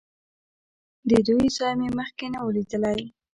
[1.09, 3.03] د دوی ځای مې مخکې نه و لیدلی.